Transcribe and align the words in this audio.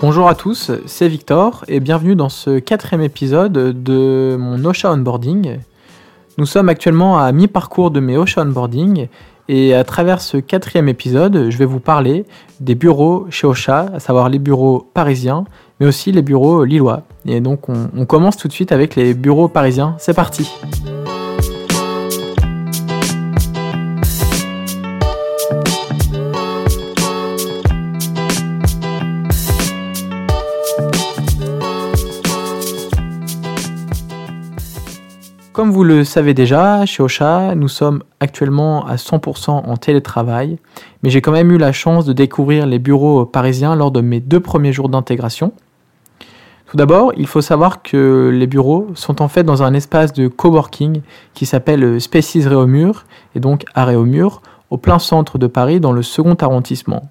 Bonjour 0.00 0.28
à 0.28 0.36
tous, 0.36 0.70
c'est 0.86 1.08
Victor 1.08 1.64
et 1.66 1.80
bienvenue 1.80 2.14
dans 2.14 2.28
ce 2.28 2.60
quatrième 2.60 3.02
épisode 3.02 3.82
de 3.82 4.36
mon 4.38 4.64
Osha 4.64 4.92
Onboarding. 4.92 5.58
Nous 6.38 6.46
sommes 6.46 6.68
actuellement 6.68 7.18
à 7.18 7.32
mi-parcours 7.32 7.90
de 7.90 7.98
mes 7.98 8.16
Osha 8.16 8.42
Onboarding 8.42 9.08
et 9.48 9.74
à 9.74 9.82
travers 9.82 10.20
ce 10.20 10.36
quatrième 10.36 10.88
épisode, 10.88 11.50
je 11.50 11.58
vais 11.58 11.64
vous 11.64 11.80
parler 11.80 12.26
des 12.60 12.76
bureaux 12.76 13.26
chez 13.30 13.48
Osha, 13.48 13.90
à 13.92 13.98
savoir 13.98 14.28
les 14.28 14.38
bureaux 14.38 14.86
parisiens, 14.94 15.44
mais 15.80 15.86
aussi 15.86 16.12
les 16.12 16.22
bureaux 16.22 16.62
lillois. 16.62 17.02
Et 17.26 17.40
donc 17.40 17.68
on, 17.68 17.88
on 17.96 18.06
commence 18.06 18.36
tout 18.36 18.46
de 18.46 18.52
suite 18.52 18.70
avec 18.70 18.94
les 18.94 19.14
bureaux 19.14 19.48
parisiens. 19.48 19.96
C'est 19.98 20.14
parti! 20.14 20.48
Comme 35.58 35.72
vous 35.72 35.82
le 35.82 36.04
savez 36.04 36.34
déjà, 36.34 36.86
chez 36.86 37.02
Ocha, 37.02 37.56
nous 37.56 37.66
sommes 37.66 38.04
actuellement 38.20 38.86
à 38.86 38.94
100% 38.94 39.50
en 39.50 39.76
télétravail, 39.76 40.56
mais 41.02 41.10
j'ai 41.10 41.20
quand 41.20 41.32
même 41.32 41.50
eu 41.50 41.58
la 41.58 41.72
chance 41.72 42.04
de 42.04 42.12
découvrir 42.12 42.64
les 42.64 42.78
bureaux 42.78 43.26
parisiens 43.26 43.74
lors 43.74 43.90
de 43.90 44.00
mes 44.00 44.20
deux 44.20 44.38
premiers 44.38 44.72
jours 44.72 44.88
d'intégration. 44.88 45.52
Tout 46.66 46.76
d'abord, 46.76 47.12
il 47.16 47.26
faut 47.26 47.40
savoir 47.40 47.82
que 47.82 48.30
les 48.32 48.46
bureaux 48.46 48.86
sont 48.94 49.20
en 49.20 49.26
fait 49.26 49.42
dans 49.42 49.64
un 49.64 49.74
espace 49.74 50.12
de 50.12 50.28
coworking 50.28 51.00
qui 51.34 51.44
s'appelle 51.44 52.00
Spaces 52.00 52.46
Réaumur, 52.46 53.04
et 53.34 53.40
donc 53.40 53.64
à 53.74 53.84
Réaumur, 53.84 54.42
au 54.70 54.76
plein 54.76 55.00
centre 55.00 55.38
de 55.38 55.48
Paris 55.48 55.80
dans 55.80 55.90
le 55.90 56.04
second 56.04 56.36
arrondissement. 56.40 57.10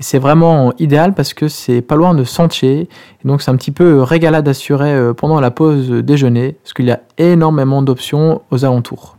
Et 0.00 0.02
c'est 0.02 0.18
vraiment 0.18 0.72
idéal 0.78 1.14
parce 1.14 1.34
que 1.34 1.48
c'est 1.48 1.82
pas 1.82 1.94
loin 1.94 2.14
de 2.14 2.24
Sentier. 2.24 2.88
Donc 3.24 3.42
c'est 3.42 3.50
un 3.50 3.56
petit 3.56 3.70
peu 3.70 4.00
régalade 4.02 4.48
assurée 4.48 4.94
euh, 4.94 5.12
pendant 5.12 5.40
la 5.40 5.50
pause 5.50 5.90
déjeuner, 5.90 6.52
parce 6.52 6.72
qu'il 6.72 6.86
y 6.86 6.90
a 6.90 7.00
énormément 7.18 7.82
d'options 7.82 8.40
aux 8.50 8.64
alentours. 8.64 9.18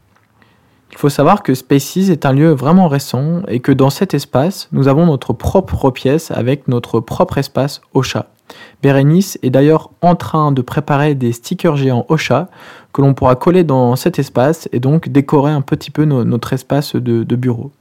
Il 0.91 0.97
faut 0.97 1.09
savoir 1.09 1.43
que 1.43 1.53
Spaces 1.53 2.09
est 2.09 2.25
un 2.25 2.33
lieu 2.33 2.49
vraiment 2.49 2.88
récent 2.88 3.43
et 3.47 3.59
que 3.59 3.71
dans 3.71 3.91
cet 3.91 4.15
espace, 4.15 4.69
nous 4.71 4.88
avons 4.88 5.05
notre 5.05 5.33
propre 5.33 5.91
pièce 5.91 6.31
avec 6.31 6.67
notre 6.67 6.99
propre 6.99 7.38
espace 7.38 7.81
Ocha. 7.93 8.25
Bérénice 8.81 9.38
est 9.43 9.51
d'ailleurs 9.51 9.91
en 10.01 10.16
train 10.16 10.51
de 10.51 10.61
préparer 10.63 11.13
des 11.13 11.31
stickers 11.31 11.77
géants 11.77 12.05
Ocha 12.09 12.49
que 12.91 13.01
l'on 13.01 13.13
pourra 13.13 13.35
coller 13.35 13.63
dans 13.63 13.95
cet 13.95 14.17
espace 14.17 14.67
et 14.73 14.79
donc 14.79 15.09
décorer 15.09 15.51
un 15.51 15.61
petit 15.61 15.91
peu 15.91 16.05
notre 16.05 16.53
espace 16.53 16.95
de 16.95 17.35
bureau. 17.35 17.71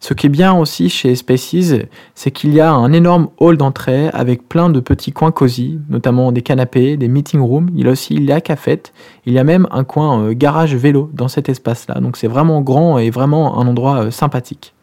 Ce 0.00 0.14
qui 0.14 0.26
est 0.26 0.30
bien 0.30 0.54
aussi 0.54 0.88
chez 0.90 1.14
Spaces, 1.14 1.74
c'est 2.14 2.30
qu'il 2.30 2.52
y 2.52 2.60
a 2.60 2.70
un 2.70 2.92
énorme 2.92 3.28
hall 3.38 3.56
d'entrée 3.56 4.08
avec 4.08 4.48
plein 4.48 4.68
de 4.68 4.80
petits 4.80 5.12
coins 5.12 5.32
cosy, 5.32 5.80
notamment 5.88 6.32
des 6.32 6.42
canapés, 6.42 6.96
des 6.96 7.08
meeting 7.08 7.40
rooms. 7.40 7.70
Il 7.74 7.86
y 7.86 7.88
a 7.88 7.92
aussi 7.92 8.18
la 8.18 8.40
cafette. 8.40 8.92
Il 9.24 9.32
y 9.32 9.38
a 9.38 9.44
même 9.44 9.66
un 9.70 9.84
coin 9.84 10.20
euh, 10.20 10.32
garage 10.34 10.74
vélo 10.74 11.10
dans 11.14 11.28
cet 11.28 11.48
espace-là. 11.48 12.00
Donc 12.00 12.16
c'est 12.16 12.28
vraiment 12.28 12.60
grand 12.60 12.98
et 12.98 13.10
vraiment 13.10 13.58
un 13.58 13.66
endroit 13.66 14.04
euh, 14.04 14.10
sympathique. 14.10 14.74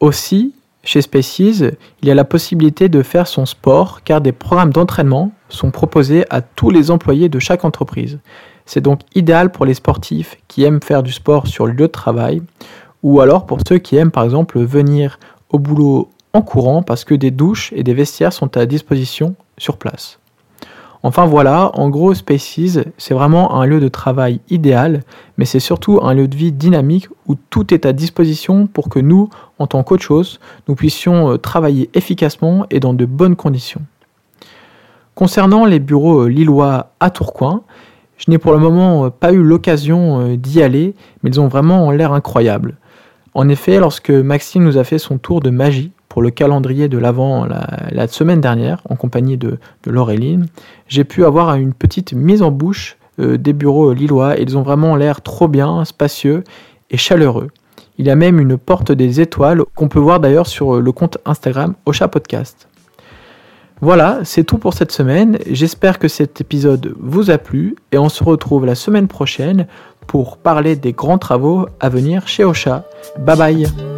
Aussi, 0.00 0.54
chez 0.82 1.02
Spaces, 1.02 1.40
il 1.40 2.08
y 2.08 2.10
a 2.10 2.14
la 2.14 2.24
possibilité 2.24 2.88
de 2.88 3.02
faire 3.02 3.26
son 3.26 3.44
sport 3.44 4.02
car 4.02 4.22
des 4.22 4.32
programmes 4.32 4.72
d'entraînement 4.72 5.32
sont 5.50 5.70
proposés 5.70 6.24
à 6.30 6.40
tous 6.40 6.70
les 6.70 6.90
employés 6.90 7.28
de 7.28 7.38
chaque 7.38 7.66
entreprise. 7.66 8.18
C'est 8.64 8.80
donc 8.80 9.00
idéal 9.14 9.52
pour 9.52 9.66
les 9.66 9.74
sportifs 9.74 10.38
qui 10.48 10.64
aiment 10.64 10.82
faire 10.82 11.02
du 11.02 11.12
sport 11.12 11.46
sur 11.46 11.66
le 11.66 11.72
lieu 11.72 11.86
de 11.86 11.92
travail 11.92 12.42
ou 13.02 13.20
alors 13.20 13.46
pour 13.46 13.58
ceux 13.66 13.78
qui 13.78 13.96
aiment 13.96 14.10
par 14.10 14.24
exemple 14.24 14.60
venir 14.60 15.18
au 15.50 15.58
boulot 15.58 16.08
en 16.32 16.42
courant 16.42 16.82
parce 16.82 17.04
que 17.04 17.14
des 17.14 17.30
douches 17.30 17.72
et 17.74 17.82
des 17.82 17.94
vestiaires 17.94 18.32
sont 18.32 18.56
à 18.56 18.66
disposition 18.66 19.34
sur 19.58 19.76
place. 19.76 20.20
Enfin 21.02 21.24
voilà, 21.24 21.70
en 21.74 21.88
gros 21.88 22.12
Spaces, 22.12 22.78
c'est 22.98 23.14
vraiment 23.14 23.54
un 23.54 23.64
lieu 23.64 23.80
de 23.80 23.88
travail 23.88 24.40
idéal, 24.50 25.02
mais 25.38 25.46
c'est 25.46 25.60
surtout 25.60 25.98
un 26.02 26.12
lieu 26.12 26.28
de 26.28 26.36
vie 26.36 26.52
dynamique 26.52 27.08
où 27.26 27.36
tout 27.48 27.72
est 27.72 27.86
à 27.86 27.94
disposition 27.94 28.66
pour 28.66 28.90
que 28.90 28.98
nous, 28.98 29.30
en 29.58 29.66
tant 29.66 29.82
qu'autre 29.82 30.38
nous 30.68 30.74
puissions 30.74 31.32
euh, 31.32 31.38
travailler 31.38 31.88
efficacement 31.94 32.66
et 32.70 32.80
dans 32.80 32.92
de 32.92 33.06
bonnes 33.06 33.36
conditions. 33.36 33.80
Concernant 35.14 35.64
les 35.64 35.78
bureaux 35.78 36.24
euh, 36.24 36.28
lillois 36.28 36.90
à 37.00 37.08
Tourcoing, 37.08 37.62
je 38.18 38.30
n'ai 38.30 38.36
pour 38.36 38.52
le 38.52 38.58
moment 38.58 39.06
euh, 39.06 39.10
pas 39.10 39.32
eu 39.32 39.42
l'occasion 39.42 40.36
d'y 40.36 40.62
aller, 40.62 40.94
mais 41.22 41.30
ils 41.30 41.40
ont 41.40 41.48
vraiment 41.48 41.90
l'air 41.92 42.12
incroyables. 42.12 42.76
En 43.34 43.48
effet, 43.48 43.78
lorsque 43.78 44.10
Maxime 44.10 44.64
nous 44.64 44.76
a 44.76 44.84
fait 44.84 44.98
son 44.98 45.18
tour 45.18 45.40
de 45.40 45.50
magie 45.50 45.92
pour 46.08 46.22
le 46.22 46.30
calendrier 46.30 46.88
de 46.88 46.98
l'avant 46.98 47.46
la, 47.46 48.08
semaine 48.08 48.40
dernière, 48.40 48.82
en 48.88 48.96
compagnie 48.96 49.36
de, 49.36 49.58
Laureline, 49.86 50.46
j'ai 50.88 51.04
pu 51.04 51.24
avoir 51.24 51.54
une 51.54 51.72
petite 51.72 52.12
mise 52.12 52.42
en 52.42 52.50
bouche 52.50 52.96
euh, 53.20 53.38
des 53.38 53.52
bureaux 53.52 53.92
lillois. 53.92 54.36
Ils 54.38 54.58
ont 54.58 54.62
vraiment 54.62 54.96
l'air 54.96 55.20
trop 55.22 55.46
bien, 55.46 55.84
spacieux 55.84 56.42
et 56.90 56.96
chaleureux. 56.96 57.48
Il 57.98 58.06
y 58.06 58.10
a 58.10 58.16
même 58.16 58.40
une 58.40 58.58
porte 58.58 58.90
des 58.90 59.20
étoiles 59.20 59.62
qu'on 59.76 59.88
peut 59.88 59.98
voir 60.00 60.18
d'ailleurs 60.18 60.46
sur 60.46 60.80
le 60.80 60.92
compte 60.92 61.18
Instagram 61.24 61.74
Ocha 61.86 62.08
Podcast. 62.08 62.66
Voilà, 63.82 64.20
c'est 64.24 64.44
tout 64.44 64.58
pour 64.58 64.74
cette 64.74 64.92
semaine. 64.92 65.38
J'espère 65.50 65.98
que 65.98 66.08
cet 66.08 66.40
épisode 66.40 66.94
vous 66.98 67.30
a 67.30 67.38
plu 67.38 67.76
et 67.92 67.98
on 67.98 68.10
se 68.10 68.22
retrouve 68.22 68.66
la 68.66 68.74
semaine 68.74 69.08
prochaine 69.08 69.66
pour 70.10 70.38
parler 70.38 70.74
des 70.74 70.92
grands 70.92 71.18
travaux 71.18 71.68
à 71.78 71.88
venir 71.88 72.26
chez 72.26 72.44
Ocha. 72.44 72.82
Bye 73.16 73.38
bye 73.38 73.89